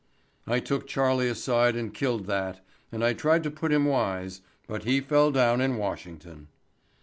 [0.47, 4.83] I took Charlie aside and killed that, and I tried to put him wise, but
[4.83, 6.47] he fell down in Washington."